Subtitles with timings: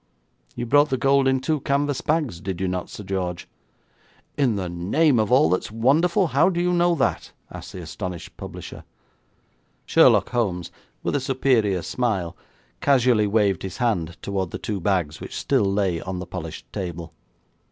[0.55, 3.47] You brought the gold in two canvas bags, did you not, Sir George?'
[4.35, 8.35] 'In the name of all that's wonderful, how do you know that?' asked the astonished
[8.35, 8.83] publisher.
[9.85, 10.71] Sherlock Holmes,
[11.03, 12.35] with a superior smile,
[12.79, 17.13] casually waved his hand toward the two bags which still lay on the polished table.